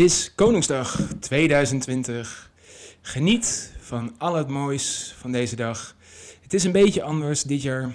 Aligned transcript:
Het 0.00 0.10
is 0.10 0.34
Koningsdag 0.34 1.00
2020. 1.18 2.50
Geniet 3.00 3.72
van 3.80 4.14
al 4.18 4.34
het 4.34 4.48
moois 4.48 5.14
van 5.18 5.32
deze 5.32 5.56
dag. 5.56 5.96
Het 6.42 6.54
is 6.54 6.64
een 6.64 6.72
beetje 6.72 7.02
anders 7.02 7.42
dit 7.42 7.62
jaar. 7.62 7.92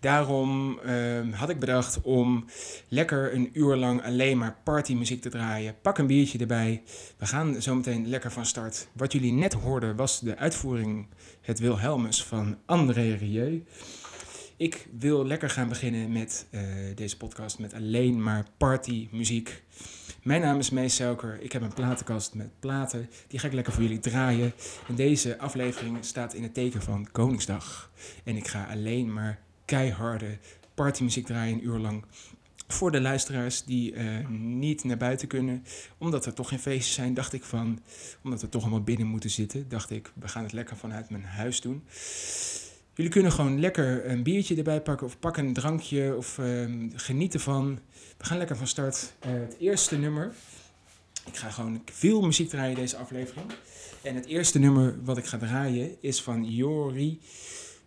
Daarom 0.00 0.78
ehm, 0.78 1.32
had 1.32 1.48
ik 1.48 1.60
bedacht 1.60 2.00
om 2.02 2.44
lekker 2.88 3.34
een 3.34 3.50
uur 3.52 3.76
lang 3.76 4.04
alleen 4.04 4.38
maar 4.38 4.56
partymuziek 4.64 5.22
te 5.22 5.28
draaien. 5.28 5.74
Pak 5.82 5.98
een 5.98 6.06
biertje 6.06 6.38
erbij. 6.38 6.82
We 7.18 7.26
gaan 7.26 7.62
zometeen 7.62 8.08
lekker 8.08 8.32
van 8.32 8.46
start. 8.46 8.88
Wat 8.92 9.12
jullie 9.12 9.32
net 9.32 9.52
hoorden 9.52 9.96
was 9.96 10.20
de 10.20 10.36
uitvoering 10.36 11.06
Het 11.40 11.58
Wilhelmus 11.58 12.24
van 12.24 12.58
André 12.66 13.14
Rieu. 13.14 13.64
Ik 14.60 14.88
wil 14.98 15.26
lekker 15.26 15.50
gaan 15.50 15.68
beginnen 15.68 16.12
met 16.12 16.46
eh, 16.50 16.62
deze 16.94 17.16
podcast 17.16 17.58
met 17.58 17.74
alleen 17.74 18.22
maar 18.22 18.46
partymuziek. 18.56 19.62
Mijn 20.22 20.40
naam 20.40 20.58
is 20.58 20.70
Mees 20.70 20.94
Suiker. 20.94 21.40
Ik 21.40 21.52
heb 21.52 21.62
een 21.62 21.74
platenkast 21.74 22.34
met 22.34 22.60
platen. 22.60 23.10
Die 23.28 23.38
ga 23.38 23.46
ik 23.46 23.52
lekker 23.52 23.72
voor 23.72 23.82
jullie 23.82 23.98
draaien. 23.98 24.52
En 24.88 24.94
deze 24.94 25.38
aflevering 25.38 26.04
staat 26.04 26.34
in 26.34 26.42
het 26.42 26.54
teken 26.54 26.82
van 26.82 27.08
Koningsdag. 27.12 27.90
En 28.24 28.36
ik 28.36 28.48
ga 28.48 28.66
alleen 28.70 29.12
maar 29.12 29.38
keiharde 29.64 30.38
partymuziek 30.74 31.26
draaien 31.26 31.54
een 31.54 31.66
uur 31.66 31.78
lang. 31.78 32.04
Voor 32.66 32.90
de 32.90 33.00
luisteraars 33.00 33.64
die 33.64 33.92
uh, 33.92 34.28
niet 34.28 34.84
naar 34.84 34.96
buiten 34.96 35.28
kunnen, 35.28 35.64
omdat 35.98 36.26
er 36.26 36.34
toch 36.34 36.48
geen 36.48 36.58
feestjes 36.58 36.94
zijn, 36.94 37.14
dacht 37.14 37.32
ik 37.32 37.44
van, 37.44 37.80
omdat 38.24 38.40
we 38.40 38.48
toch 38.48 38.62
allemaal 38.62 38.82
binnen 38.82 39.06
moeten 39.06 39.30
zitten, 39.30 39.68
dacht 39.68 39.90
ik, 39.90 40.12
we 40.14 40.28
gaan 40.28 40.42
het 40.42 40.52
lekker 40.52 40.76
vanuit 40.76 41.10
mijn 41.10 41.24
huis 41.24 41.60
doen. 41.60 41.82
Jullie 43.00 43.14
kunnen 43.14 43.32
gewoon 43.32 43.60
lekker 43.60 44.10
een 44.10 44.22
biertje 44.22 44.56
erbij 44.56 44.80
pakken 44.80 45.06
of 45.06 45.18
pak 45.18 45.36
een 45.36 45.52
drankje 45.52 46.16
of 46.16 46.38
uh, 46.38 46.88
geniet 46.94 47.34
ervan. 47.34 47.78
We 48.16 48.24
gaan 48.24 48.38
lekker 48.38 48.56
van 48.56 48.66
start. 48.66 49.12
Uh, 49.26 49.32
het 49.32 49.56
eerste 49.58 49.98
nummer. 49.98 50.32
Ik 51.26 51.36
ga 51.36 51.50
gewoon 51.50 51.82
veel 51.92 52.20
muziek 52.20 52.48
draaien 52.48 52.74
deze 52.74 52.96
aflevering. 52.96 53.46
En 54.02 54.14
het 54.14 54.26
eerste 54.26 54.58
nummer 54.58 55.04
wat 55.04 55.18
ik 55.18 55.24
ga 55.24 55.38
draaien 55.38 55.96
is 56.00 56.22
van 56.22 56.44
Jori 56.44 57.20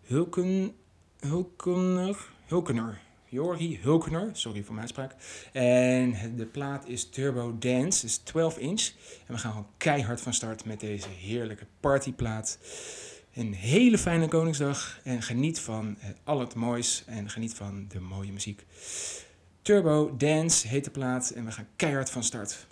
Hulken, 0.06 0.73
Hulkener. 1.19 2.17
Hulkener. 2.47 3.00
Jori 3.25 3.80
Hulkener, 3.81 4.30
sorry 4.31 4.64
voor 4.64 4.75
mijn 4.75 4.88
uitspraak. 4.88 5.16
En 5.52 6.36
de 6.36 6.45
plaat 6.45 6.88
is 6.88 7.09
Turbo 7.09 7.56
Dance, 7.59 8.06
is 8.06 8.17
12 8.17 8.58
inch. 8.58 8.91
En 9.28 9.34
we 9.34 9.38
gaan 9.38 9.52
gewoon 9.52 9.69
keihard 9.78 10.22
van 10.22 10.34
start 10.34 10.66
met 10.66 10.80
deze 10.80 11.09
heerlijke 11.09 11.66
partyplaat. 11.80 12.58
Een 13.34 13.53
hele 13.53 13.98
fijne 13.98 14.28
Koningsdag 14.28 15.00
en 15.03 15.22
geniet 15.22 15.59
van 15.59 15.98
al 16.23 16.39
het 16.39 16.56
moois 16.56 17.03
en 17.06 17.30
geniet 17.30 17.53
van 17.53 17.86
de 17.88 18.00
mooie 18.00 18.31
muziek. 18.31 18.66
Turbo 19.62 20.16
Dance 20.17 20.67
heet 20.67 20.84
de 20.84 20.92
plaat 20.92 21.30
en 21.30 21.45
we 21.45 21.52
gaan 21.52 21.67
keihard 21.75 22.09
van 22.09 22.23
start. 22.23 22.67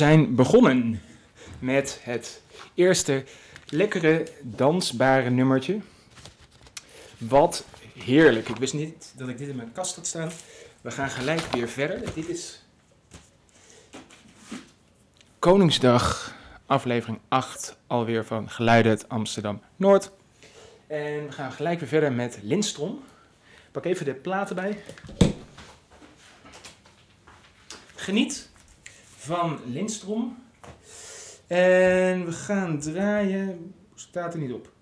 Zijn 0.00 0.34
begonnen 0.34 1.02
met 1.58 2.00
het 2.02 2.42
eerste 2.74 3.24
lekkere 3.68 4.26
dansbare 4.42 5.30
nummertje. 5.30 5.80
Wat 7.18 7.64
heerlijk. 7.94 8.48
Ik 8.48 8.56
wist 8.56 8.74
niet 8.74 9.12
dat 9.16 9.28
ik 9.28 9.38
dit 9.38 9.48
in 9.48 9.56
mijn 9.56 9.72
kast 9.72 9.96
had 9.96 10.06
staan. 10.06 10.30
We 10.80 10.90
gaan 10.90 11.10
gelijk 11.10 11.40
weer 11.40 11.68
verder. 11.68 12.14
Dit 12.14 12.28
is 12.28 12.62
Koningsdag, 15.38 16.34
aflevering 16.66 17.18
8, 17.28 17.76
alweer 17.86 18.24
van 18.24 18.50
Geluiden 18.50 18.90
uit 18.90 19.08
Amsterdam 19.08 19.62
Noord. 19.76 20.10
En 20.86 21.26
we 21.26 21.32
gaan 21.32 21.52
gelijk 21.52 21.80
weer 21.80 21.88
verder 21.88 22.12
met 22.12 22.38
Lindstrom. 22.42 23.02
Pak 23.70 23.84
even 23.84 24.04
de 24.04 24.14
platen 24.14 24.56
bij. 24.56 24.82
Geniet 27.94 28.49
van 29.20 29.58
Lindstrom. 29.66 30.38
En 31.46 32.24
we 32.24 32.32
gaan 32.32 32.80
draaien. 32.80 33.74
Staat 33.94 34.34
er 34.34 34.40
niet 34.40 34.52
op. 34.52 34.72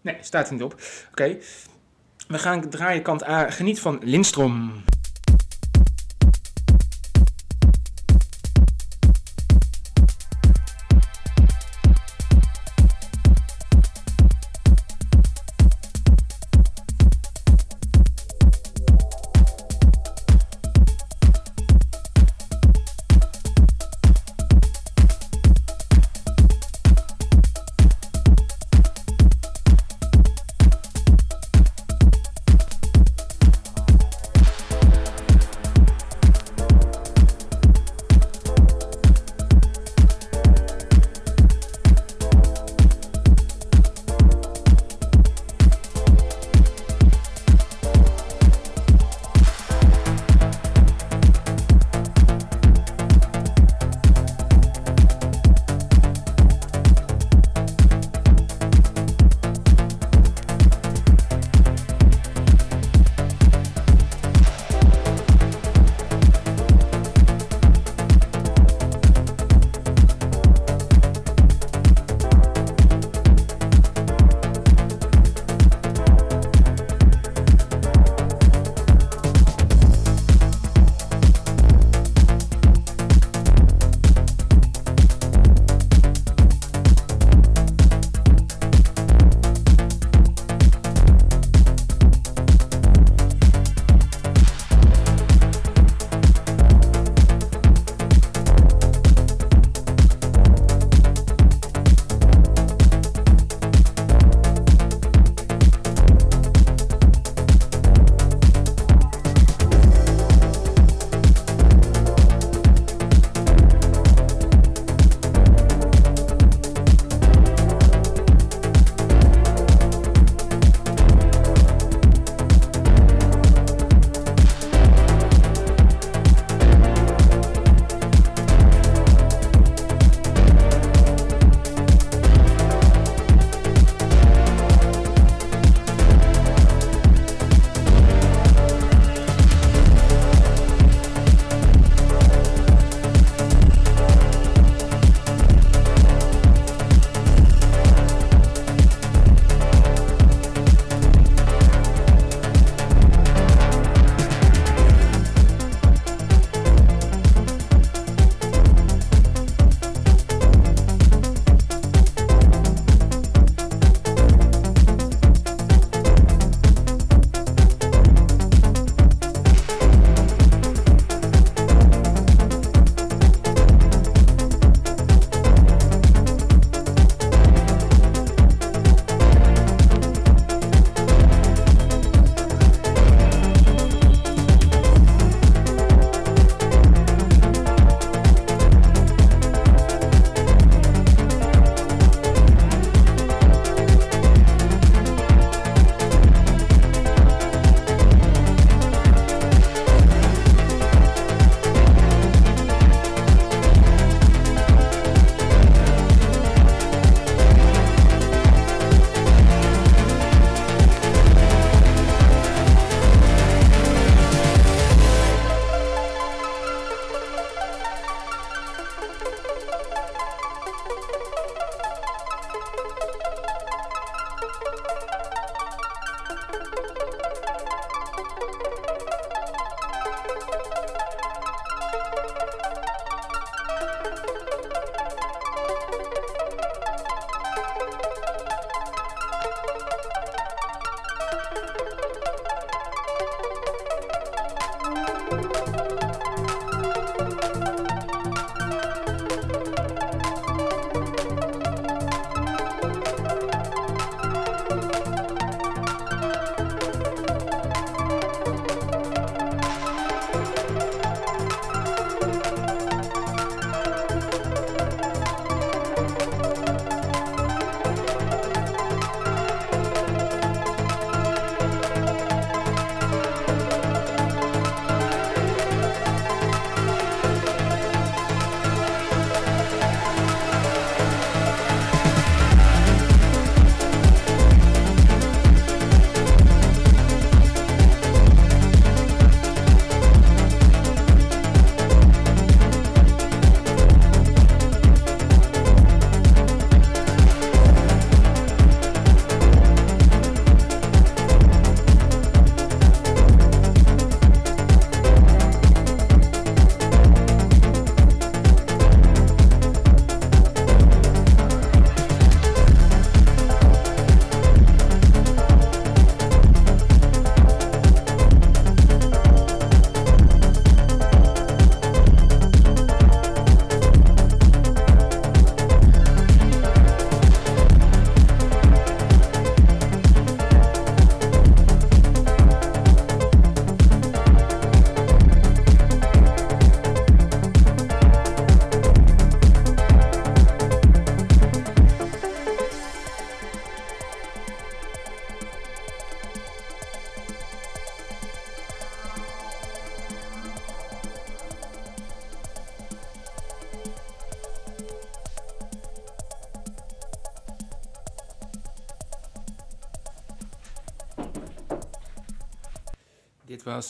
Nee, 0.00 0.16
staat 0.20 0.46
er 0.46 0.52
niet 0.52 0.62
op. 0.62 0.80
Oké. 1.10 1.38
We 2.28 2.38
gaan 2.38 2.70
draaien 2.70 3.02
kant 3.02 3.24
A. 3.28 3.50
Geniet 3.50 3.80
van 3.80 4.00
Lindstrom. 4.02 4.82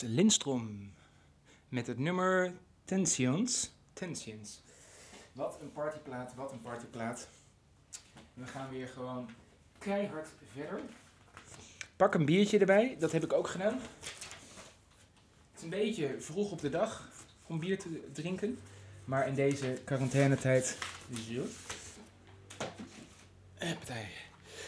Lindstrom 0.02 0.92
met 1.68 1.86
het 1.86 1.98
nummer 1.98 2.52
Tensions. 2.84 3.70
Tensions. 3.92 4.62
Wat 5.32 5.58
een 5.60 5.72
partyplaat, 5.72 6.34
wat 6.34 6.52
een 6.52 6.60
partyplaat. 6.60 7.28
We 8.34 8.46
gaan 8.46 8.70
weer 8.70 8.88
gewoon 8.88 9.30
keihard 9.78 10.28
verder. 10.52 10.80
Pak 11.96 12.14
een 12.14 12.24
biertje 12.24 12.58
erbij, 12.58 12.96
dat 12.98 13.12
heb 13.12 13.24
ik 13.24 13.32
ook 13.32 13.48
gedaan. 13.48 13.80
Het 15.50 15.56
is 15.56 15.62
een 15.62 15.70
beetje 15.70 16.20
vroeg 16.20 16.50
op 16.50 16.60
de 16.60 16.70
dag 16.70 17.08
om 17.46 17.58
bier 17.58 17.78
te 17.78 18.08
drinken. 18.12 18.58
Maar 19.04 19.28
in 19.28 19.34
deze 19.34 19.80
quarantainetijd. 19.84 20.78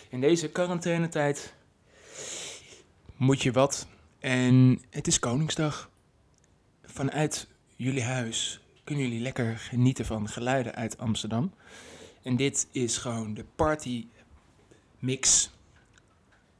In 0.08 0.20
deze 0.20 0.50
quarantainetijd 0.50 1.52
moet 3.16 3.42
je 3.42 3.52
wat. 3.52 3.86
En 4.20 4.82
het 4.90 5.06
is 5.06 5.18
Koningsdag. 5.18 5.90
Vanuit 6.82 7.48
jullie 7.76 8.02
huis 8.02 8.60
kunnen 8.84 9.04
jullie 9.04 9.22
lekker 9.22 9.58
genieten 9.58 10.04
van 10.04 10.28
geluiden 10.28 10.74
uit 10.74 10.98
Amsterdam. 10.98 11.54
En 12.22 12.36
dit 12.36 12.68
is 12.72 12.96
gewoon 12.96 13.34
de 13.34 13.44
party 13.54 14.06
mix. 14.98 15.50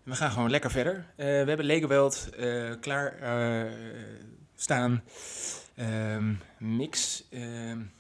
We 0.02 0.14
gaan 0.14 0.30
gewoon 0.30 0.50
lekker 0.50 0.70
verder. 0.70 0.94
Uh, 0.96 1.04
we 1.16 1.24
hebben 1.24 1.64
Legoweld 1.64 2.28
uh, 2.38 2.74
klaar 2.80 3.18
uh, 3.22 3.72
staan. 4.54 5.02
Um, 5.76 6.40
mix. 6.58 7.24
Um, 7.30 7.92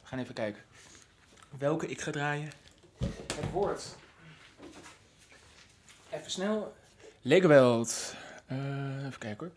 we 0.00 0.08
gaan 0.08 0.18
even 0.18 0.34
kijken 0.34 0.62
welke 1.58 1.86
ik 1.86 2.00
ga 2.00 2.10
draaien. 2.10 2.50
Het 3.36 3.50
woord. 3.52 3.96
Even 6.10 6.30
snel. 6.30 6.74
Legoweld. 7.22 8.14
Uh, 8.52 9.06
even 9.06 9.18
kijken 9.18 9.46
hoor. 9.46 9.56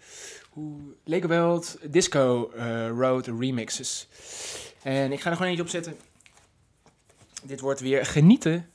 Hoe, 0.50 0.80
Legoweld 1.04 1.78
Disco 1.84 2.52
uh, 2.56 2.88
Road 2.88 3.28
Remixes. 3.28 4.08
En 4.84 5.12
ik 5.12 5.22
ga 5.22 5.30
er 5.30 5.36
gewoon 5.36 5.50
eentje 5.50 5.64
op 5.64 5.70
zetten. 5.70 5.98
Dit 7.44 7.60
wordt 7.60 7.80
weer 7.80 8.06
genieten. 8.06 8.70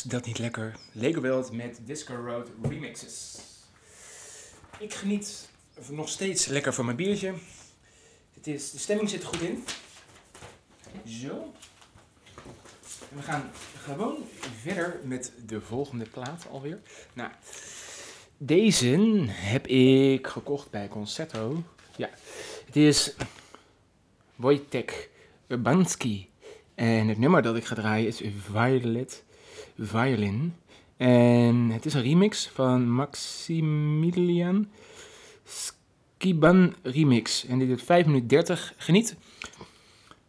Dat 0.00 0.26
niet 0.26 0.38
lekker. 0.38 0.76
Lego 0.92 1.20
World 1.20 1.52
met 1.52 1.78
Disco 1.84 2.14
Road 2.14 2.48
remixes. 2.62 3.38
Ik 4.78 4.94
geniet 4.94 5.48
nog 5.90 6.08
steeds 6.08 6.46
lekker 6.46 6.74
van 6.74 6.84
mijn 6.84 6.96
biertje. 6.96 7.34
Het 8.34 8.46
is, 8.46 8.70
de 8.70 8.78
stemming 8.78 9.10
zit 9.10 9.22
er 9.22 9.28
goed 9.28 9.40
in. 9.40 9.64
Zo. 11.06 11.52
En 13.10 13.16
we 13.16 13.22
gaan 13.22 13.50
gewoon 13.82 14.16
verder 14.60 15.00
met 15.04 15.32
de 15.46 15.60
volgende 15.60 16.04
plaat 16.04 16.46
alweer. 16.50 16.80
Nou, 17.12 17.30
deze 18.36 18.86
heb 19.28 19.66
ik 19.66 20.26
gekocht 20.26 20.70
bij 20.70 20.88
Concerto. 20.88 21.62
Ja, 21.96 22.10
het 22.66 22.76
is 22.76 23.14
Wojtek 24.36 25.10
Urbanski. 25.48 26.30
En 26.74 27.08
het 27.08 27.18
nummer 27.18 27.42
dat 27.42 27.56
ik 27.56 27.64
ga 27.64 27.74
draaien 27.74 28.06
is 28.06 28.22
Violet 28.52 29.22
Violin. 29.86 30.54
En 30.96 31.70
het 31.70 31.86
is 31.86 31.94
een 31.94 32.02
remix 32.02 32.48
van 32.48 32.90
Maximilian 32.90 34.68
Skiban 35.44 36.74
Remix. 36.82 37.46
En 37.46 37.58
dit 37.58 37.68
is 37.68 37.82
5 37.82 38.06
minuten 38.06 38.28
30. 38.28 38.74
Geniet. 38.76 39.16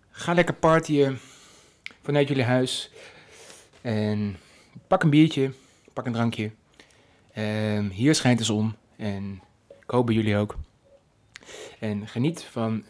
Ga 0.09 0.33
lekker 0.33 0.55
partyen 0.55 1.19
vanuit 2.01 2.27
jullie 2.27 2.43
huis. 2.43 2.91
En 3.81 4.37
pak 4.87 5.03
een 5.03 5.09
biertje, 5.09 5.51
pak 5.93 6.05
een 6.05 6.13
drankje. 6.13 6.51
Um, 7.37 7.89
hier 7.89 8.15
schijnt 8.15 8.37
de 8.37 8.45
zon 8.45 8.75
en 8.95 9.41
ik 9.67 9.89
hoop 9.89 10.05
bij 10.05 10.15
jullie 10.15 10.37
ook. 10.37 10.55
En 11.79 12.07
geniet 12.07 12.43
van 12.43 12.83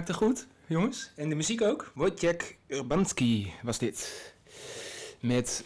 Smaakte 0.00 0.24
goed, 0.24 0.46
jongens. 0.66 1.10
En 1.16 1.28
de 1.28 1.34
muziek 1.34 1.62
ook. 1.62 1.92
Wojciech 1.94 2.54
Urbanski 2.66 3.52
was 3.62 3.78
dit. 3.78 4.32
Met 5.20 5.64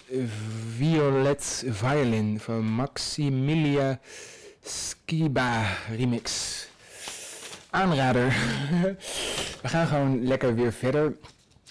Violet 0.76 1.64
Violin 1.68 2.40
van 2.40 2.64
Maximilia 2.64 4.00
Skiba 4.62 5.76
remix. 5.90 6.66
Aanrader. 7.70 8.26
We 9.62 9.68
gaan 9.68 9.86
gewoon 9.86 10.26
lekker 10.26 10.54
weer 10.54 10.72
verder. 10.72 11.16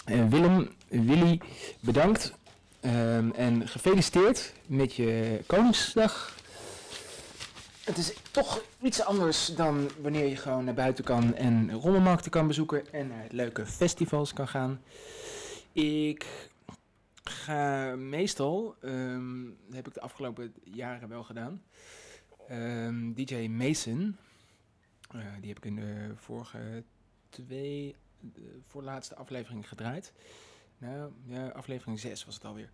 En 0.04 0.30
Willem, 0.30 0.68
Willy, 0.88 1.40
bedankt. 1.80 2.32
Ehm, 2.80 3.30
en 3.30 3.68
gefeliciteerd 3.68 4.52
met 4.66 4.94
je 4.94 5.40
Koningsdag. 5.46 6.33
Het 7.84 7.98
is 7.98 8.14
toch 8.30 8.64
iets 8.82 9.02
anders 9.02 9.46
dan 9.46 9.90
wanneer 10.00 10.26
je 10.26 10.36
gewoon 10.36 10.64
naar 10.64 10.74
buiten 10.74 11.04
kan 11.04 11.34
en 11.34 11.72
rommelmarkten 11.72 12.30
kan 12.30 12.46
bezoeken 12.46 12.92
en 12.92 13.08
naar 13.08 13.26
leuke 13.30 13.66
festivals 13.66 14.32
kan 14.32 14.48
gaan. 14.48 14.82
Ik 15.72 16.50
ga 17.24 17.94
meestal, 17.96 18.74
ehm, 18.80 19.44
dat 19.66 19.74
heb 19.74 19.86
ik 19.86 19.94
de 19.94 20.00
afgelopen 20.00 20.54
jaren 20.62 21.08
wel 21.08 21.24
gedaan, 21.24 21.62
ehm, 22.48 23.12
DJ 23.12 23.46
Mason, 23.48 24.16
eh, 25.10 25.20
die 25.40 25.48
heb 25.48 25.58
ik 25.58 25.64
in 25.64 25.76
de 25.76 26.12
vorige 26.14 26.84
twee, 27.28 27.94
de 28.20 28.60
voorlaatste 28.66 29.16
aflevering 29.16 29.68
gedraaid. 29.68 30.12
Nou, 30.78 31.12
ja, 31.26 31.48
aflevering 31.48 32.00
6 32.00 32.24
was 32.24 32.34
het 32.34 32.44
alweer. 32.44 32.70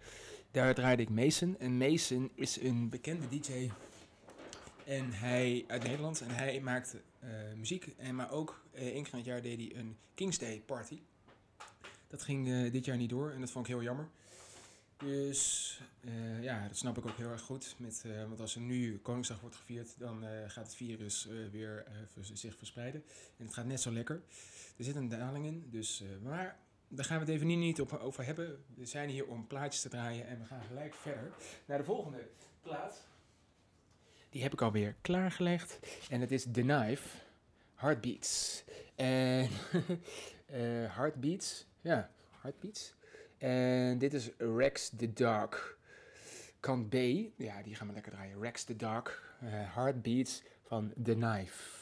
Daar 0.51 0.75
draaide 0.75 1.03
ik 1.03 1.11
Mason. 1.11 1.57
En 1.59 1.77
Mason 1.77 2.31
is 2.35 2.61
een 2.61 2.89
bekende 2.89 3.29
DJ 3.29 3.71
en 4.91 5.13
hij, 5.13 5.65
uit 5.67 5.83
Nederland. 5.83 6.21
En 6.21 6.31
hij 6.31 6.61
maakte 6.61 7.03
uh, 7.25 7.31
muziek. 7.57 7.87
En, 7.97 8.15
maar 8.15 8.31
ook 8.31 8.65
uh, 8.73 8.81
één 8.81 9.03
keer 9.03 9.13
in 9.13 9.19
het 9.19 9.27
jaar 9.27 9.43
deed 9.43 9.59
hij 9.59 9.81
een 9.81 9.97
King's 10.15 10.39
Day 10.39 10.63
party. 10.67 11.03
Dat 12.09 12.23
ging 12.23 12.49
uh, 12.49 12.73
dit 12.73 12.85
jaar 12.85 12.97
niet 12.97 13.11
door 13.11 13.31
en 13.31 13.41
dat 13.41 13.51
vond 13.51 13.67
ik 13.67 13.73
heel 13.73 13.83
jammer. 13.83 14.09
Dus 14.97 15.81
ja, 16.41 16.69
dat 16.69 16.77
snap 16.77 16.99
ik 16.99 17.07
ook 17.07 17.17
heel 17.17 17.31
erg 17.31 17.41
goed. 17.41 17.75
Met, 17.79 18.05
want 18.29 18.41
als 18.41 18.55
er 18.55 18.61
nu 18.61 18.99
Koningsdag 18.99 19.41
wordt 19.41 19.57
gevierd, 19.57 19.99
dan 19.99 20.25
gaat 20.47 20.65
het 20.65 20.75
virus 20.75 21.29
weer 21.51 21.87
zich 22.33 22.57
verspreiden. 22.57 23.05
En 23.37 23.45
het 23.45 23.55
gaat 23.55 23.65
net 23.65 23.81
zo 23.81 23.93
lekker. 23.93 24.23
Er 24.77 24.85
zit 24.85 24.97
een 24.97 25.09
daling 25.09 25.47
in, 25.47 25.67
dus, 25.71 26.03
maar 26.23 26.59
daar 26.89 27.05
gaan 27.05 27.19
we 27.19 27.25
het 27.25 27.35
even 27.35 27.47
niet, 27.47 27.59
niet 27.59 27.81
op, 27.81 27.93
over 27.93 28.25
hebben. 28.25 28.65
We 28.75 28.87
zijn 28.87 29.09
hier 29.09 29.27
om 29.27 29.47
plaatjes 29.47 29.83
te 29.83 29.89
draaien 29.89 30.27
en 30.27 30.39
we 30.39 30.45
gaan 30.45 30.63
gelijk 30.63 30.95
verder 30.95 31.33
naar 31.65 31.79
de 31.79 31.85
volgende 31.85 32.29
plaat. 32.63 33.10
Die 34.31 34.43
heb 34.43 34.53
ik 34.53 34.61
alweer 34.61 34.95
klaargelegd. 35.01 35.79
En 36.11 36.21
het 36.21 36.33
is 36.33 36.47
The 36.53 36.61
Knife. 36.61 37.19
Heartbeats. 37.75 38.65
En 38.95 39.49
uh, 40.51 40.95
Heartbeats. 40.97 41.67
Ja, 41.81 42.11
Heartbeats. 42.41 42.95
En 43.39 43.99
dit 43.99 44.15
is 44.15 44.31
Rex 44.39 44.91
the 44.97 45.13
Dark. 45.13 45.79
Kant 46.61 46.89
B. 46.89 46.95
Ja, 47.37 47.63
die 47.63 47.75
gaan 47.75 47.87
we 47.87 47.93
lekker 47.93 48.13
draaien. 48.13 48.41
Rex 48.41 48.65
the 48.65 48.77
Dark. 48.77 49.37
Uh, 49.43 49.51
Heartbeats 49.75 50.43
van 50.67 50.93
The 51.03 51.15
Knife. 51.15 51.80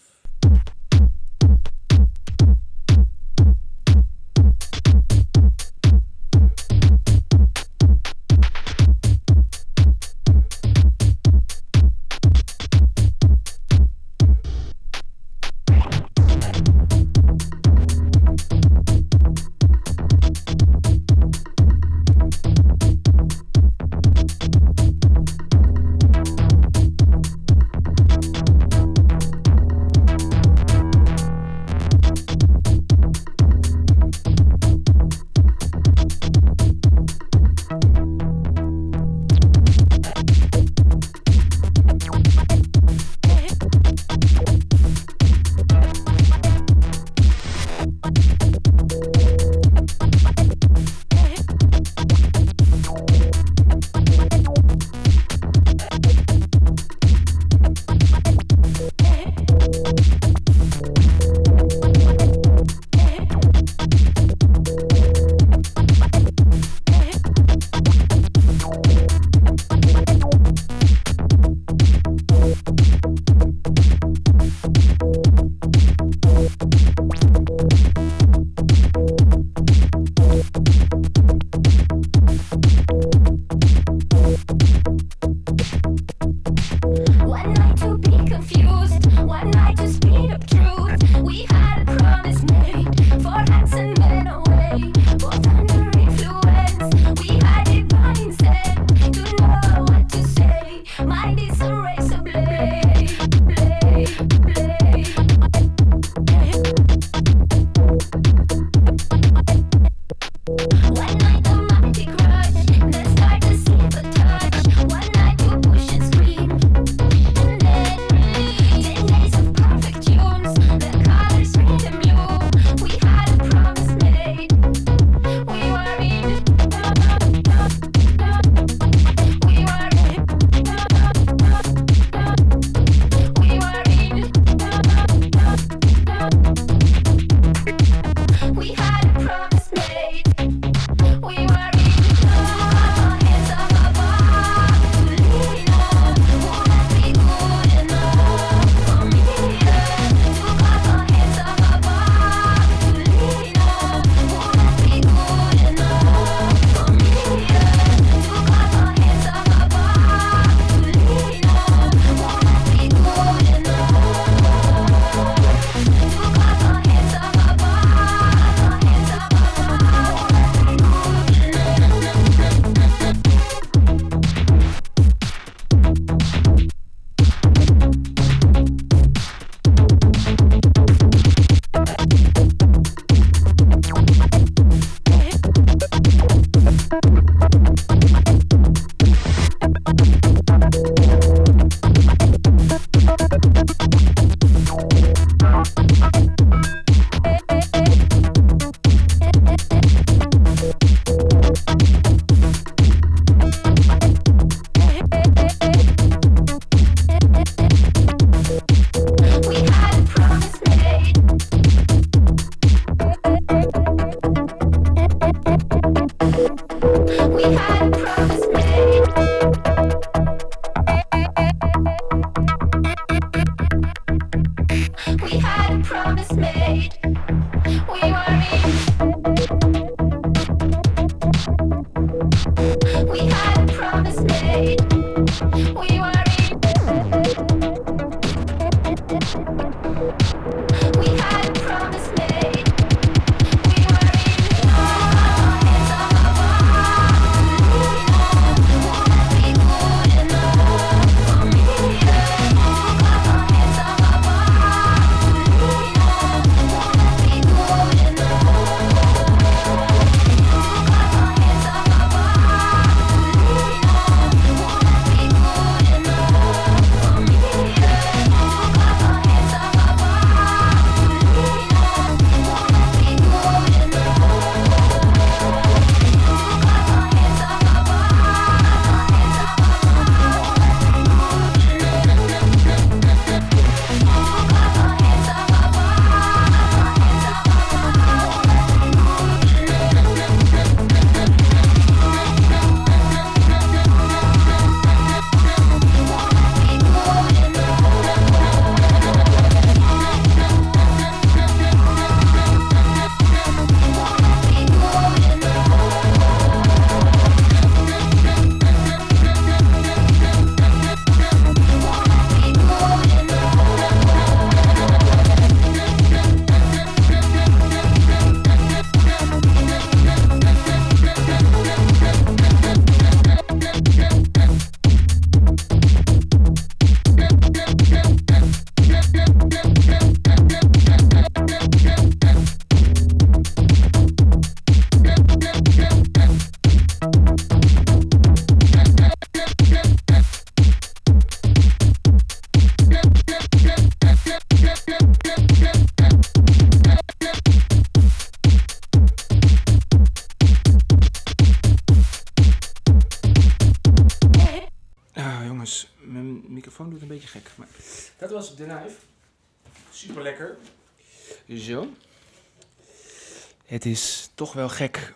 Wel 364.59 364.69
gek 364.69 365.15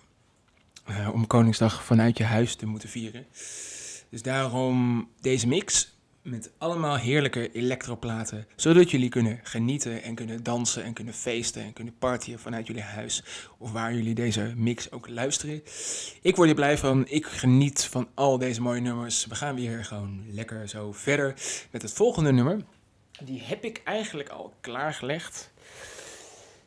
uh, 0.89 1.09
om 1.13 1.27
Koningsdag 1.27 1.85
vanuit 1.85 2.19
je 2.19 2.25
huis 2.25 2.55
te 2.55 2.67
moeten 2.67 2.89
vieren. 2.89 3.27
Dus 4.09 4.23
daarom 4.23 5.09
deze 5.21 5.49
mix 5.49 5.97
met 6.23 6.51
allemaal 6.59 6.97
heerlijke 6.97 7.53
elektroplaten, 7.53 8.47
zodat 8.57 8.91
jullie 8.91 9.09
kunnen 9.09 9.41
genieten 9.43 10.03
en 10.03 10.15
kunnen 10.15 10.43
dansen 10.43 10.85
en 10.85 10.93
kunnen 10.93 11.15
feesten 11.15 11.63
en 11.63 11.73
kunnen 11.73 11.99
partyen 11.99 12.39
vanuit 12.39 12.67
jullie 12.67 12.83
huis 12.83 13.25
of 13.59 13.73
waar 13.73 13.95
jullie 13.95 14.15
deze 14.15 14.53
mix 14.57 14.91
ook 14.91 15.09
luisteren. 15.09 15.63
Ik 16.23 16.37
word 16.37 16.47
hier 16.47 16.57
blij 16.57 16.79
van, 16.79 17.09
ik 17.09 17.27
geniet 17.27 17.85
van 17.85 18.09
al 18.15 18.39
deze 18.39 18.61
mooie 18.61 18.81
nummers. 18.81 19.27
We 19.27 19.35
gaan 19.35 19.55
weer 19.55 19.85
gewoon 19.85 20.25
lekker 20.31 20.69
zo 20.69 20.93
verder 20.93 21.35
met 21.71 21.83
het 21.83 21.93
volgende 21.93 22.33
nummer. 22.33 22.65
Die 23.25 23.41
heb 23.41 23.65
ik 23.65 23.81
eigenlijk 23.85 24.29
al 24.29 24.55
klaargelegd. 24.61 25.51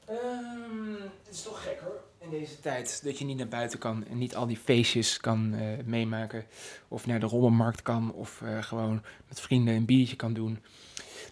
Het 0.06 1.34
is 1.34 1.42
toch 1.42 1.64
gek 1.64 1.80
hoor, 1.80 2.04
in 2.26 2.40
deze 2.40 2.60
tijd, 2.60 3.02
dat 3.04 3.20
je 3.20 3.26
niet 3.26 3.38
naar 3.38 3.48
buiten 3.48 3.80
kan 3.80 4.06
en 4.10 4.18
niet 4.18 4.36
al 4.36 4.48
die 4.48 4.58
feestjes 4.58 5.18
kan 5.18 5.54
uh, 5.54 5.62
meemaken. 5.86 6.46
Of 6.88 7.06
naar 7.06 7.20
de 7.20 7.26
rommelmarkt 7.26 7.82
kan, 7.82 8.14
of 8.14 8.42
uh, 8.44 8.64
gewoon 8.64 9.02
met 9.28 9.42
vrienden 9.42 9.76
een 9.76 9.86
biertje 9.86 10.16
kan 10.16 10.34
doen. 10.34 10.60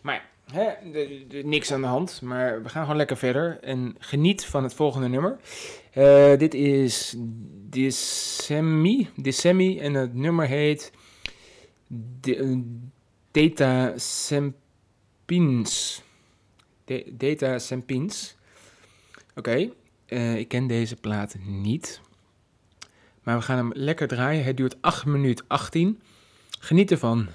Maar 0.01 0.29
hè, 0.51 0.71
niks 1.43 1.71
aan 1.71 1.81
de 1.81 1.87
hand, 1.87 2.21
maar 2.21 2.63
we 2.63 2.69
gaan 2.69 2.81
gewoon 2.81 2.97
lekker 2.97 3.17
verder. 3.17 3.59
En 3.61 3.95
geniet 3.99 4.45
van 4.45 4.63
het 4.63 4.73
volgende 4.73 5.07
nummer. 5.07 5.39
Uh, 5.97 6.37
dit 6.37 6.53
is 6.53 7.15
Dissemi, 7.69 9.09
Dissemi 9.15 9.79
en 9.79 9.93
het 9.93 10.13
nummer 10.13 10.47
heet 10.47 10.91
Data 13.31 13.97
Sempins. 13.97 14.61
Data 17.17 17.59
Sempins. 17.59 18.35
Oké, 19.35 19.69
uh, 20.13 20.35
ik 20.35 20.47
ken 20.47 20.67
deze 20.67 20.95
plaat 20.95 21.35
niet. 21.39 22.01
Maar 23.23 23.37
we 23.37 23.43
gaan 23.43 23.57
hem 23.57 23.71
lekker 23.73 24.07
draaien. 24.07 24.43
Het 24.43 24.57
duurt 24.57 24.81
8 24.81 25.05
minuten 25.05 25.45
18. 25.47 26.01
Geniet 26.59 26.91
ervan. 26.91 27.27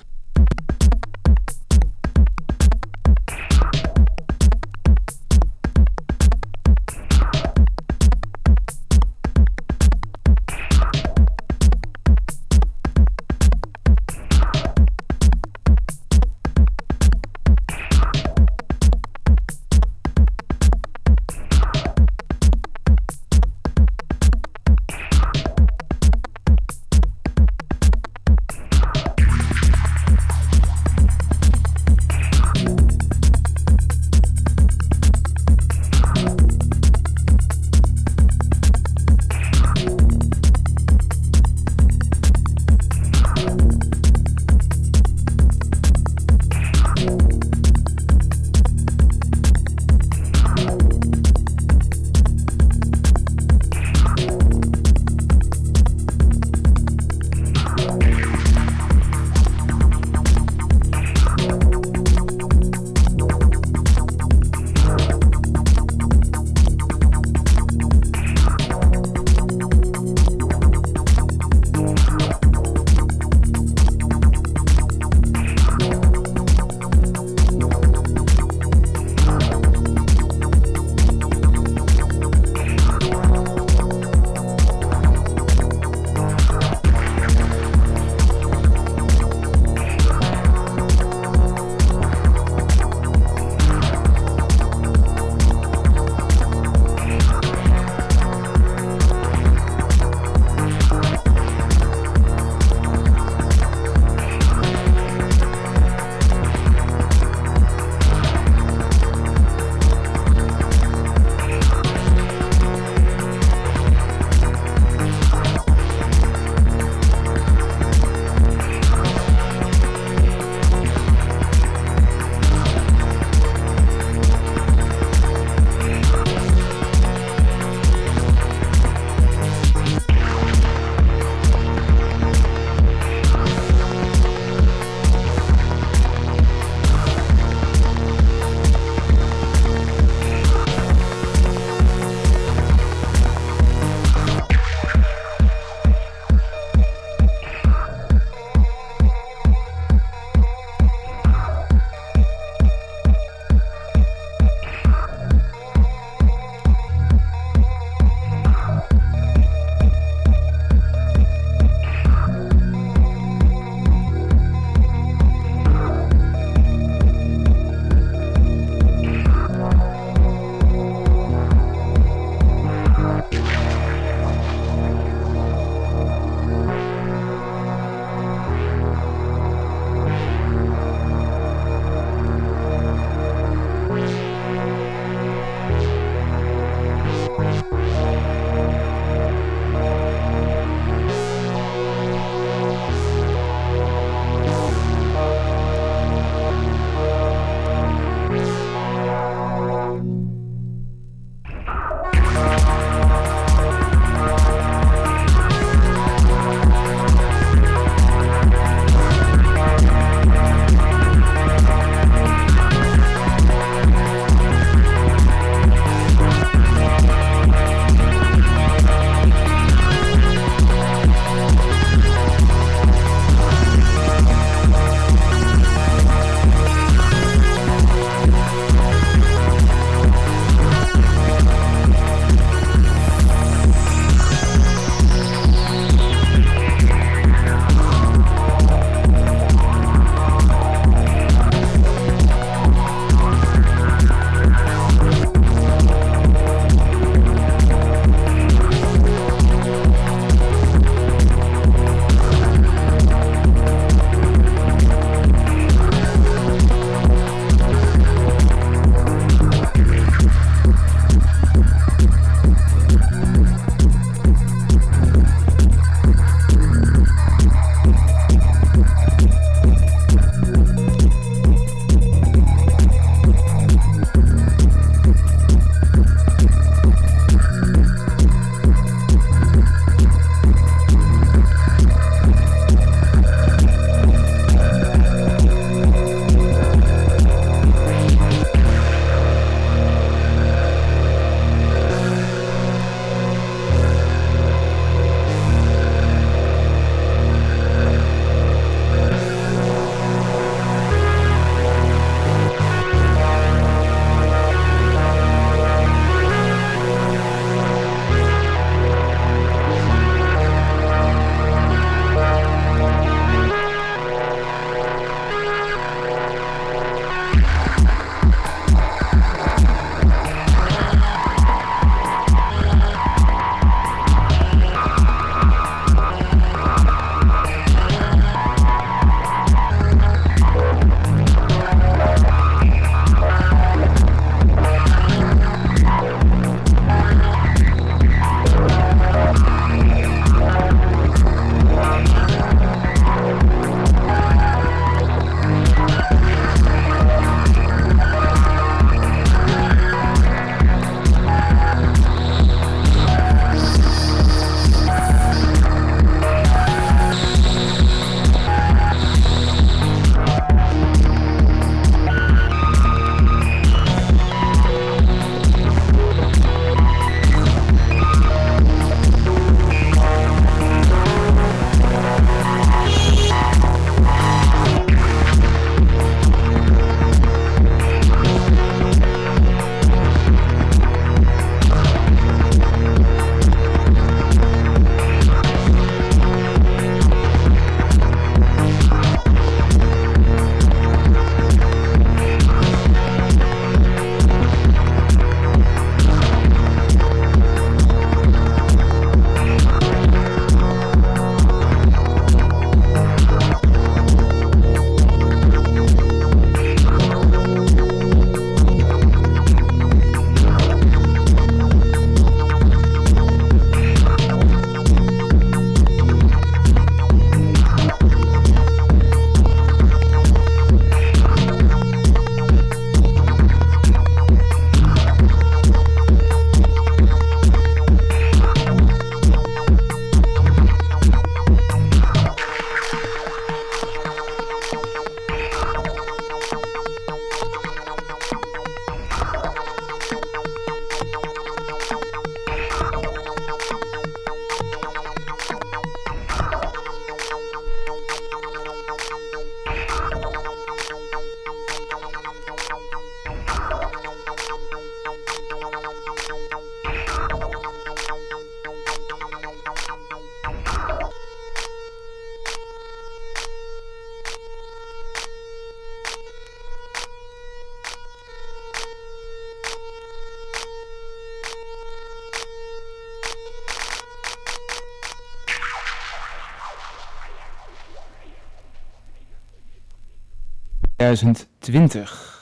2020. 481.14 482.36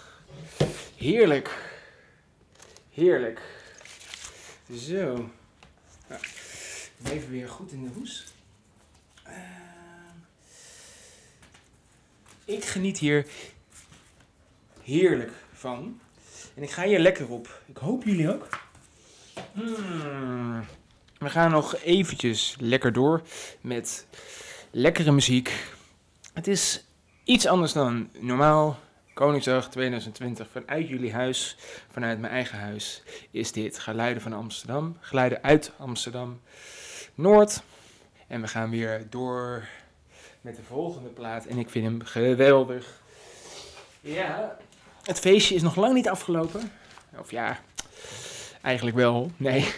Heerlijk. 0.96 1.74
Heerlijk. 2.90 3.40
Zo. 4.72 5.30
Nou, 6.08 6.20
even 7.12 7.30
weer 7.30 7.48
goed 7.48 7.72
in 7.72 7.82
de 7.82 7.90
hoes. 7.94 8.24
Uh, 9.26 9.32
ik 12.44 12.64
geniet 12.64 12.98
hier 12.98 13.26
heerlijk 14.82 15.32
van. 15.52 16.00
En 16.54 16.62
ik 16.62 16.70
ga 16.70 16.84
hier 16.84 16.98
lekker 16.98 17.28
op. 17.28 17.62
Ik 17.66 17.76
hoop 17.76 18.04
jullie 18.04 18.34
ook. 18.34 18.48
Hmm. 19.52 20.64
We 21.18 21.30
gaan 21.30 21.50
nog 21.50 21.76
eventjes 21.76 22.56
lekker 22.58 22.92
door 22.92 23.22
met 23.60 24.06
lekkere 24.70 25.12
muziek. 25.12 25.52
Het 26.32 26.46
is 26.46 26.85
iets 27.26 27.46
anders 27.46 27.72
dan 27.72 28.08
normaal. 28.18 28.78
Koningsdag 29.14 29.70
2020 29.70 30.48
vanuit 30.50 30.88
jullie 30.88 31.12
huis, 31.12 31.56
vanuit 31.90 32.18
mijn 32.18 32.32
eigen 32.32 32.58
huis, 32.58 33.02
is 33.30 33.52
dit 33.52 33.78
Geluiden 33.78 34.22
van 34.22 34.32
Amsterdam. 34.32 34.96
Geluiden 35.00 35.42
uit 35.42 35.72
Amsterdam 35.78 36.40
Noord. 37.14 37.62
En 38.26 38.40
we 38.40 38.48
gaan 38.48 38.70
weer 38.70 39.06
door 39.10 39.68
met 40.40 40.56
de 40.56 40.62
volgende 40.62 41.08
plaat. 41.08 41.46
En 41.46 41.58
ik 41.58 41.70
vind 41.70 41.84
hem 41.84 42.02
geweldig. 42.04 43.00
Ja, 44.00 44.56
het 45.02 45.18
feestje 45.18 45.54
is 45.54 45.62
nog 45.62 45.76
lang 45.76 45.94
niet 45.94 46.08
afgelopen. 46.08 46.72
Of 47.18 47.30
ja, 47.30 47.58
eigenlijk 48.62 48.96
wel. 48.96 49.30
Nee, 49.36 49.72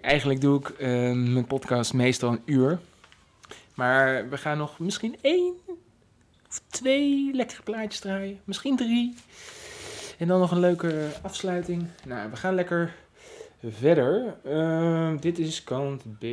eigenlijk 0.00 0.40
doe 0.40 0.60
ik 0.60 0.68
uh, 0.68 0.78
mijn 1.12 1.46
podcast 1.46 1.92
meestal 1.92 2.32
een 2.32 2.42
uur. 2.44 2.78
Maar 3.74 4.28
we 4.28 4.36
gaan 4.36 4.58
nog 4.58 4.78
misschien 4.78 5.16
één 5.20 5.54
twee 6.74 7.30
lekkere 7.32 7.62
plaatjes 7.62 8.00
draaien. 8.00 8.40
Misschien 8.44 8.76
drie. 8.76 9.14
En 10.18 10.28
dan 10.28 10.40
nog 10.40 10.50
een 10.50 10.60
leuke 10.60 11.08
afsluiting. 11.22 11.86
Nou, 12.04 12.30
we 12.30 12.36
gaan 12.36 12.54
lekker 12.54 12.94
verder. 13.62 14.36
Uh, 14.46 15.12
dit 15.20 15.38
is 15.38 15.64
kant 15.64 16.02
B. 16.18 16.24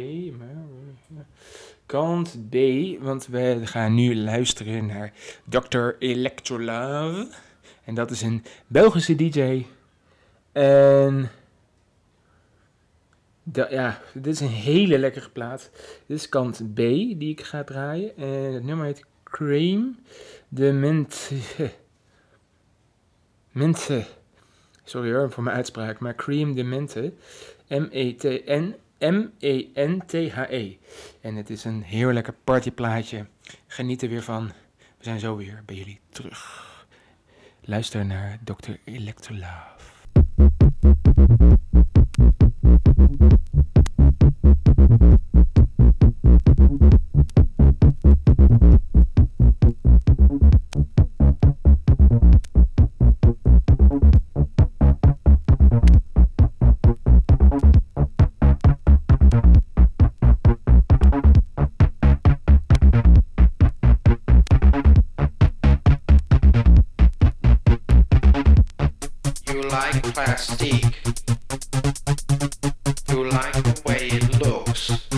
Kant 1.85 2.37
B, 2.49 2.55
want 2.99 3.27
we 3.27 3.61
gaan 3.63 3.93
nu 3.93 4.15
luisteren 4.15 4.85
naar 4.85 5.13
Dr. 5.49 5.89
Electrolove. 5.99 7.27
En 7.83 7.95
dat 7.95 8.11
is 8.11 8.21
een 8.21 8.43
Belgische 8.67 9.15
DJ. 9.15 9.65
En 10.51 11.29
ja, 13.53 14.01
dit 14.13 14.33
is 14.33 14.39
een 14.39 14.47
hele 14.47 14.97
lekkere 14.97 15.29
plaat. 15.29 15.69
Dit 16.05 16.17
is 16.17 16.29
kant 16.29 16.73
B 16.73 16.77
die 16.77 17.29
ik 17.29 17.41
ga 17.41 17.63
draaien. 17.63 18.17
En 18.17 18.53
het 18.53 18.63
nummer 18.63 18.85
heet 18.85 19.05
Cream 19.31 19.99
de 20.47 20.71
Mente. 20.71 21.35
Mente. 23.51 24.05
Sorry 24.83 25.13
hoor 25.13 25.31
voor 25.31 25.43
mijn 25.43 25.55
uitspraak, 25.55 25.99
maar 25.99 26.15
Cream 26.15 26.55
de 26.55 26.63
Mente. 26.63 27.13
M-E-T-N. 27.67 28.75
M-E-N-T-H-E. 28.99 30.77
En 31.21 31.35
het 31.35 31.49
is 31.49 31.63
een 31.63 31.81
heel 31.81 32.11
lekker 32.11 32.33
partyplaatje. 32.43 33.25
Geniet 33.67 34.01
er 34.01 34.09
weer 34.09 34.23
van. 34.23 34.47
We 34.77 35.03
zijn 35.03 35.19
zo 35.19 35.35
weer 35.35 35.63
bij 35.65 35.75
jullie 35.75 35.99
terug. 36.09 36.69
Luister 37.61 38.05
naar 38.05 38.39
Dr. 38.43 38.71
Electrolove. 38.83 39.80
like 69.81 70.03
plastic. 70.13 70.83
You 73.09 73.29
like 73.29 73.53
the 73.63 73.81
way 73.85 74.09
it 74.09 74.39
looks. 74.39 75.10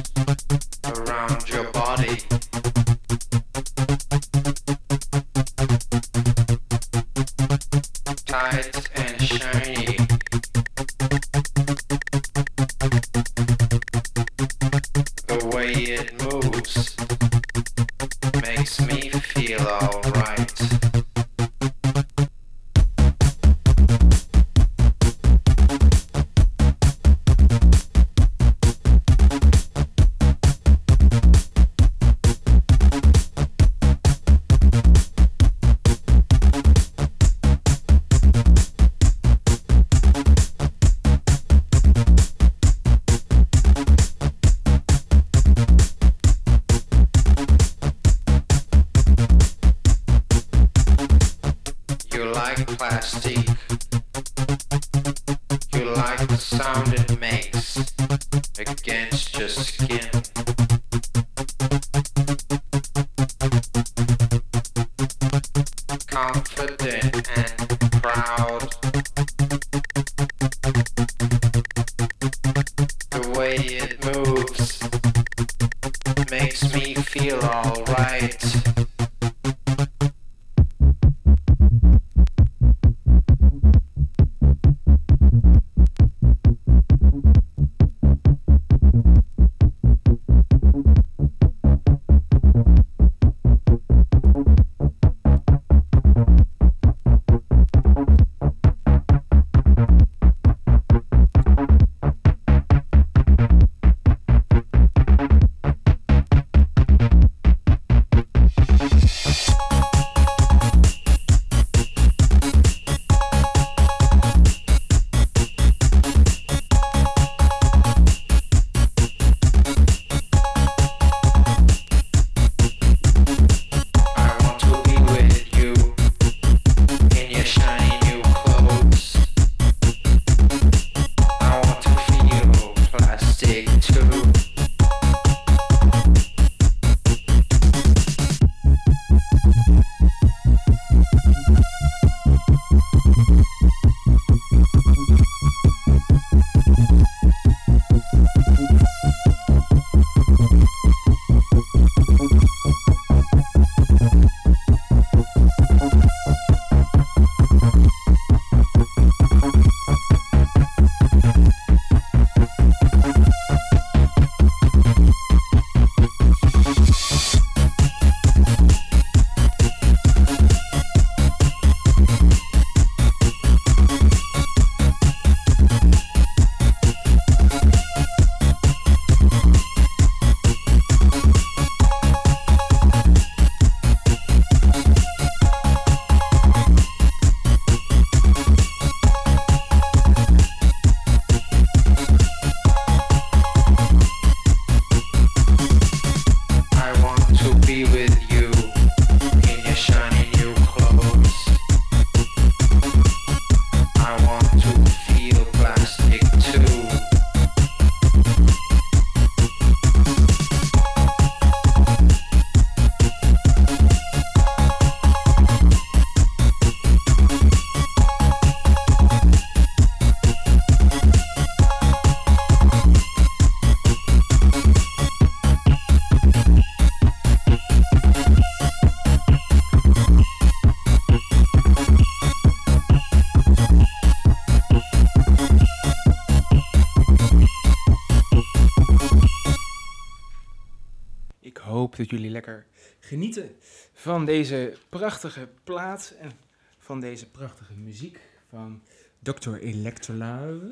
Dat 242.04 242.12
jullie 242.12 242.32
lekker 242.32 242.66
genieten 243.00 243.56
van 243.94 244.26
deze 244.26 244.78
prachtige 244.90 245.50
plaat 245.64 246.14
en 246.20 246.32
van 246.78 247.00
deze 247.00 247.30
prachtige 247.30 247.74
muziek 247.74 248.20
van 248.50 248.82
Dr. 249.20 249.54
Electrolove. 249.54 250.72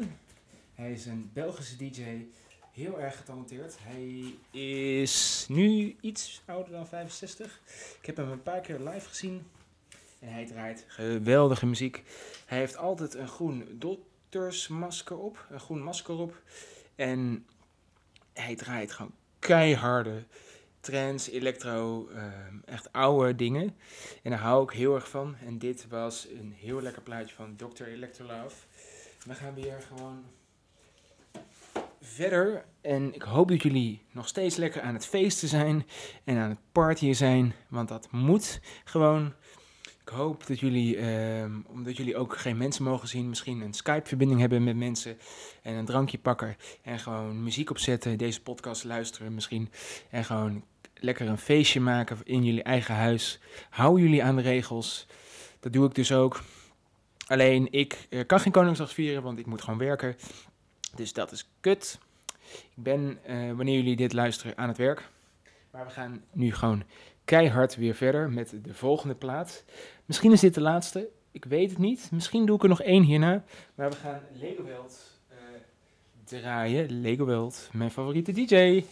Hij 0.73 0.91
is 0.91 1.05
een 1.05 1.29
Belgische 1.34 1.77
DJ, 1.77 2.25
heel 2.71 3.01
erg 3.01 3.17
getalenteerd. 3.17 3.77
Hij 3.79 4.34
is 4.61 5.45
nu 5.49 5.95
iets 6.01 6.41
ouder 6.45 6.71
dan 6.71 6.88
65. 6.88 7.59
Ik 7.99 8.05
heb 8.05 8.17
hem 8.17 8.32
een 8.32 8.43
paar 8.43 8.61
keer 8.61 8.79
live 8.79 9.07
gezien 9.07 9.43
en 10.19 10.34
hij 10.34 10.45
draait 10.45 10.86
geweldige 10.88 11.65
muziek. 11.65 12.03
Hij 12.45 12.57
heeft 12.57 12.77
altijd 12.77 13.13
een 13.13 13.27
groen 13.27 13.67
doktersmasker 13.71 15.17
op, 15.17 15.45
een 15.49 15.59
groen 15.59 15.84
masker 15.84 16.17
op. 16.17 16.41
En 16.95 17.45
hij 18.34 18.55
draait 18.55 18.91
gewoon 18.91 19.13
keiharde 19.39 20.23
trance, 20.82 21.32
electro, 21.32 22.07
ehm, 22.07 22.55
echt 22.65 22.91
oude 22.91 23.36
dingen. 23.36 23.75
En 24.23 24.32
daar 24.32 24.39
hou 24.39 24.63
ik 24.63 24.69
heel 24.69 24.95
erg 24.95 25.09
van. 25.09 25.36
En 25.45 25.57
dit 25.57 25.88
was 25.88 26.27
een 26.39 26.53
heel 26.57 26.82
lekker 26.82 27.01
plaatje 27.01 27.36
van 27.36 27.55
Dr. 27.55 27.84
Electrolove. 27.84 28.55
We 29.25 29.34
gaan 29.34 29.53
weer 29.53 29.82
gewoon 29.88 30.23
verder. 32.01 32.65
En 32.82 33.13
ik 33.13 33.21
hoop 33.21 33.47
dat 33.47 33.61
jullie 33.61 34.05
nog 34.11 34.27
steeds 34.27 34.55
lekker 34.55 34.82
aan 34.82 34.93
het 34.93 35.05
feesten 35.05 35.47
zijn 35.47 35.86
en 36.23 36.38
aan 36.38 36.49
het 36.49 36.59
partyen 36.71 37.15
zijn. 37.15 37.53
Want 37.69 37.88
dat 37.88 38.11
moet 38.11 38.59
gewoon. 38.84 39.34
Ik 40.01 40.09
hoop 40.09 40.47
dat 40.47 40.59
jullie, 40.59 40.97
ehm, 40.97 41.59
omdat 41.67 41.97
jullie 41.97 42.17
ook 42.17 42.38
geen 42.38 42.57
mensen 42.57 42.84
mogen 42.84 43.07
zien, 43.07 43.29
misschien 43.29 43.61
een 43.61 43.73
Skype-verbinding 43.73 44.39
hebben 44.39 44.63
met 44.63 44.75
mensen 44.75 45.17
en 45.61 45.73
een 45.73 45.86
drankje 45.86 46.17
pakken 46.17 46.55
en 46.82 46.99
gewoon 46.99 47.43
muziek 47.43 47.69
opzetten, 47.69 48.17
deze 48.17 48.41
podcast 48.41 48.84
luisteren 48.84 49.34
misschien 49.34 49.69
en 50.09 50.23
gewoon 50.23 50.63
lekker 51.02 51.28
een 51.28 51.38
feestje 51.38 51.80
maken 51.80 52.18
in 52.24 52.43
jullie 52.43 52.64
eigen 52.64 52.95
huis. 52.95 53.39
Hou 53.70 54.02
jullie 54.02 54.24
aan 54.24 54.36
de 54.36 54.41
regels. 54.41 55.08
Dat 55.60 55.74
doe 55.74 55.88
ik 55.88 55.95
dus 55.95 56.12
ook. 56.12 56.41
Alleen 57.28 57.68
ik 57.72 58.08
uh, 58.10 58.26
kan 58.26 58.39
geen 58.39 58.52
Koningsdag 58.52 58.93
vieren, 58.93 59.24
want 59.24 59.39
ik 59.39 59.45
moet 59.45 59.62
gewoon 59.62 59.80
werken. 59.80 60.16
Dus 60.95 61.14
dat 61.14 61.32
is 61.32 61.49
kut. 61.60 61.99
Ik 62.52 62.84
ben, 62.84 63.20
uh, 63.30 63.52
wanneer 63.52 63.76
jullie 63.76 63.95
dit 63.95 64.14
luisteren, 64.14 64.58
aan 64.58 64.68
het 64.68 64.78
werk. 64.78 65.10
Maar 65.72 65.86
we 65.86 65.91
gaan 65.91 66.24
nu 66.32 66.54
gewoon 66.54 66.84
keihard 67.26 67.76
weer 67.76 67.95
verder 67.95 68.30
met 68.30 68.54
de 68.64 68.74
volgende 68.74 69.16
plaat. 69.16 69.64
Misschien 70.06 70.32
is 70.32 70.39
dit 70.39 70.54
de 70.54 70.62
laatste. 70.62 71.08
Ik 71.32 71.45
weet 71.45 71.70
het 71.70 71.80
niet. 71.80 72.10
Misschien 72.12 72.45
doe 72.45 72.56
ik 72.56 72.64
er 72.64 72.70
nog 72.70 72.82
één 72.82 73.04
hierna. 73.04 73.43
Maar 73.76 73.89
we 73.89 73.95
gaan 73.95 74.22
Lego 74.34 74.64
draaien. 76.24 77.01
Lego 77.01 77.26
Welt, 77.26 77.69
mijn 77.74 77.91
favoriete 77.91 78.32
DJ. 78.32 78.84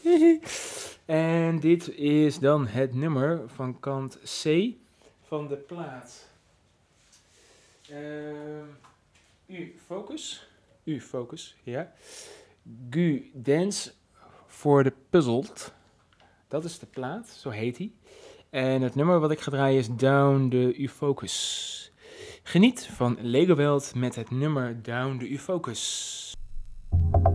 en 1.05 1.59
dit 1.59 1.89
is 1.95 2.39
dan 2.39 2.67
het 2.67 2.93
nummer 2.93 3.41
van 3.47 3.79
kant 3.79 4.19
C 4.43 4.73
van 5.23 5.47
de 5.47 5.55
plaat. 5.55 6.27
Uh, 7.91 7.97
u 9.45 9.75
focus. 9.85 10.47
U 10.83 11.01
focus, 11.01 11.55
ja. 11.63 11.91
Gu 12.89 13.31
Dance 13.33 13.91
for 14.47 14.83
the 14.83 14.93
Puzzled. 15.09 15.73
Dat 16.47 16.63
is 16.63 16.79
de 16.79 16.85
plaat, 16.85 17.27
zo 17.27 17.49
heet 17.49 17.77
hij. 17.77 17.91
En 18.49 18.81
het 18.81 18.95
nummer 18.95 19.19
wat 19.19 19.31
ik 19.31 19.39
ga 19.39 19.51
draaien 19.51 19.79
is 19.79 19.87
Down 19.87 20.49
the 20.49 20.75
U-Focus. 20.77 21.91
Geniet 22.43 22.85
van 22.85 23.17
Lego 23.21 23.55
Welt 23.55 23.95
met 23.95 24.15
het 24.15 24.31
nummer 24.31 24.81
Down 24.81 25.17
the 25.17 25.27
U-Focus. 25.27 26.28
Thank 27.01 27.23
you. 27.27 27.28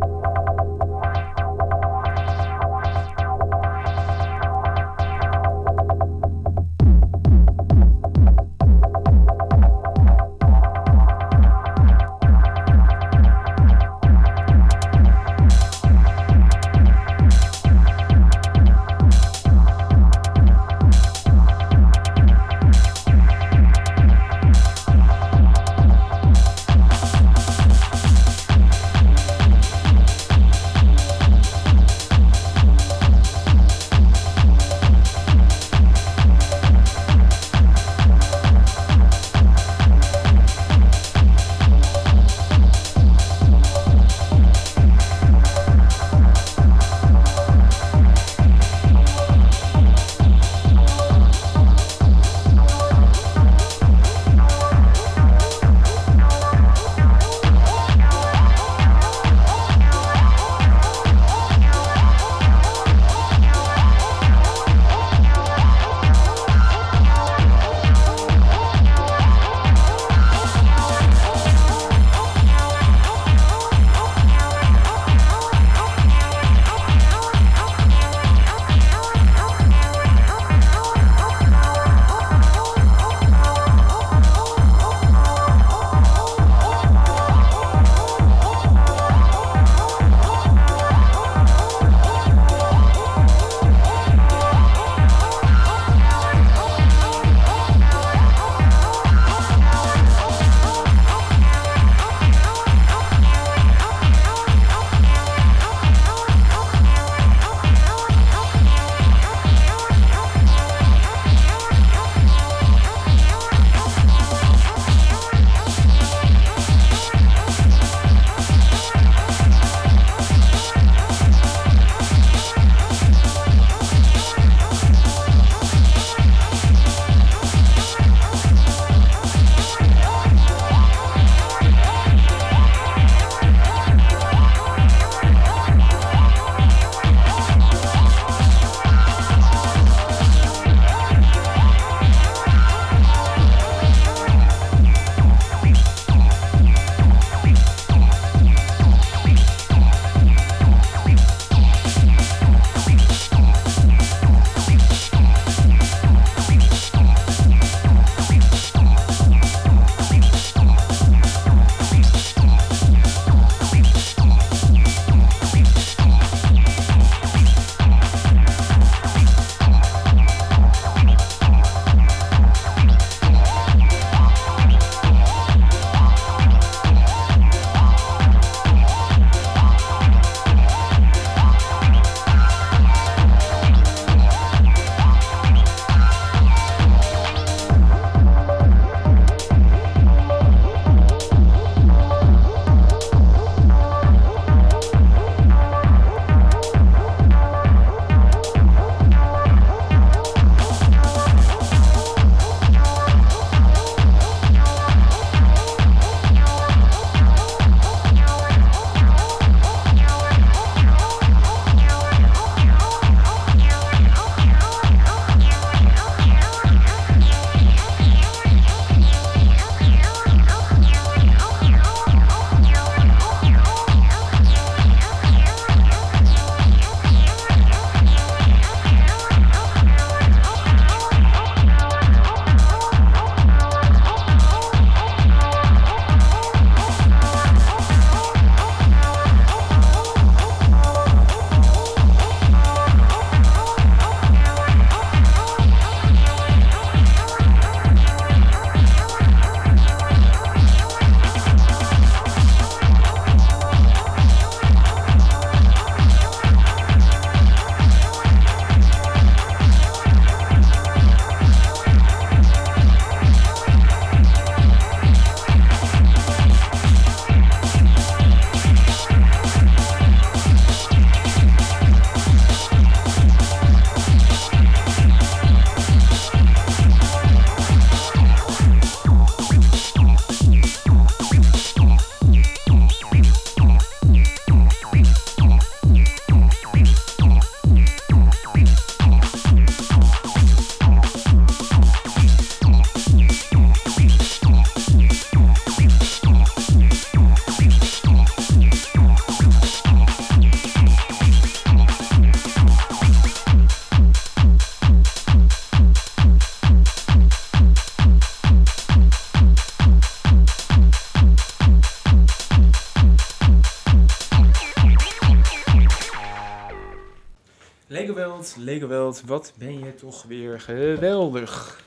Welt, 318.62 319.20
wat 319.20 319.52
ben 319.58 319.78
je 319.78 319.94
toch 319.94 320.22
weer 320.22 320.60
geweldig. 320.60 321.82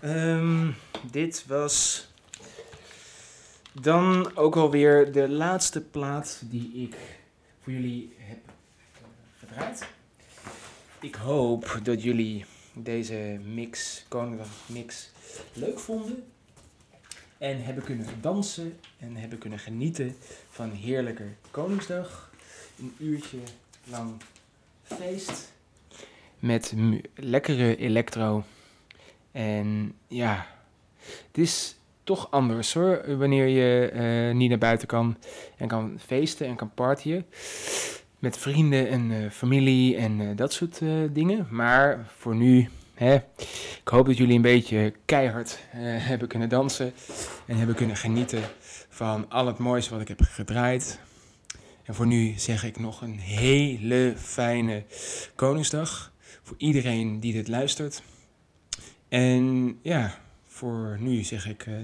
Ehm, 0.00 0.70
dit 1.10 1.44
was 1.46 2.06
dan 3.72 4.36
ook 4.36 4.56
alweer 4.56 5.12
de 5.12 5.28
laatste 5.28 5.80
plaat 5.80 6.42
die 6.44 6.72
ik 6.72 6.96
voor 7.60 7.72
jullie 7.72 8.14
heb 8.18 8.38
gedraaid. 9.38 9.86
Ik 11.00 11.14
hoop 11.14 11.80
dat 11.82 12.02
jullie 12.02 12.44
deze 12.74 13.40
mix, 13.44 14.04
Koninkrijk 14.08 14.50
mix, 14.66 15.10
leuk 15.52 15.78
vonden. 15.78 16.24
En 17.38 17.64
hebben 17.64 17.84
kunnen 17.84 18.06
dansen 18.20 18.78
en 18.98 19.16
hebben 19.16 19.38
kunnen 19.38 19.58
genieten 19.58 20.16
van 20.50 20.70
heerlijke 20.70 21.26
Koningsdag. 21.50 22.30
Een 22.78 22.94
uurtje 22.98 23.38
lang 23.84 24.22
feest. 24.82 25.54
Met 26.38 26.74
lekkere 27.14 27.76
electro. 27.76 28.44
En 29.32 29.94
ja, 30.08 30.46
het 30.98 31.38
is 31.38 31.76
toch 32.04 32.30
anders 32.30 32.74
hoor. 32.74 33.16
Wanneer 33.18 33.46
je 33.46 33.92
uh, 33.94 34.34
niet 34.36 34.48
naar 34.48 34.58
buiten 34.58 34.88
kan 34.88 35.16
en 35.56 35.68
kan 35.68 35.98
feesten 36.06 36.46
en 36.46 36.56
kan 36.56 36.70
partyen. 36.74 37.26
Met 38.18 38.38
vrienden 38.38 38.88
en 38.88 39.10
uh, 39.10 39.30
familie 39.30 39.96
en 39.96 40.20
uh, 40.20 40.36
dat 40.36 40.52
soort 40.52 40.80
dingen. 41.10 41.46
Maar 41.50 42.06
voor 42.16 42.34
nu, 42.34 42.68
hè, 42.94 43.14
ik 43.82 43.88
hoop 43.88 44.06
dat 44.06 44.16
jullie 44.16 44.36
een 44.36 44.42
beetje 44.42 44.92
keihard 45.04 45.58
hebben 46.10 46.28
kunnen 46.28 46.48
dansen. 46.48 46.92
En 47.46 47.56
hebben 47.56 47.76
kunnen 47.76 47.96
genieten 47.96 48.42
van 48.88 49.30
al 49.30 49.46
het 49.46 49.58
moois 49.58 49.88
wat 49.88 50.00
ik 50.00 50.08
heb 50.08 50.20
gedraaid. 50.20 50.98
En 51.84 51.94
voor 51.94 52.06
nu 52.06 52.32
zeg 52.36 52.64
ik 52.64 52.78
nog 52.78 53.00
een 53.00 53.18
hele 53.18 54.14
fijne 54.16 54.84
Koningsdag. 55.34 56.12
Voor 56.46 56.56
iedereen 56.58 57.20
die 57.20 57.32
dit 57.32 57.48
luistert. 57.48 58.02
En 59.08 59.78
ja, 59.82 60.18
voor 60.46 60.96
nu 61.00 61.22
zeg 61.22 61.48
ik, 61.48 61.66
uh, 61.66 61.76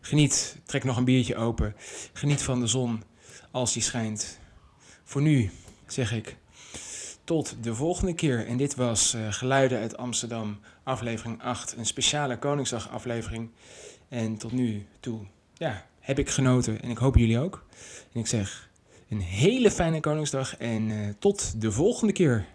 geniet, 0.00 0.58
trek 0.64 0.84
nog 0.84 0.96
een 0.96 1.04
biertje 1.04 1.36
open. 1.36 1.74
Geniet 2.12 2.42
van 2.42 2.60
de 2.60 2.66
zon 2.66 3.02
als 3.50 3.72
die 3.72 3.82
schijnt. 3.82 4.38
Voor 5.04 5.22
nu 5.22 5.50
zeg 5.86 6.12
ik 6.12 6.36
tot 7.24 7.56
de 7.60 7.74
volgende 7.74 8.14
keer. 8.14 8.46
En 8.46 8.56
dit 8.56 8.74
was 8.74 9.14
uh, 9.14 9.32
Geluiden 9.32 9.78
uit 9.78 9.96
Amsterdam, 9.96 10.58
aflevering 10.82 11.42
8. 11.42 11.76
Een 11.76 11.86
speciale 11.86 12.38
Koningsdag 12.38 12.90
aflevering. 12.90 13.50
En 14.08 14.36
tot 14.36 14.52
nu 14.52 14.86
toe, 15.00 15.20
ja, 15.54 15.86
heb 16.00 16.18
ik 16.18 16.30
genoten. 16.30 16.82
En 16.82 16.90
ik 16.90 16.98
hoop 16.98 17.16
jullie 17.16 17.38
ook. 17.38 17.66
En 18.12 18.20
ik 18.20 18.26
zeg 18.26 18.68
een 19.08 19.20
hele 19.20 19.70
fijne 19.70 20.00
Koningsdag 20.00 20.56
en 20.56 20.88
uh, 20.88 21.08
tot 21.18 21.60
de 21.60 21.72
volgende 21.72 22.12
keer. 22.12 22.46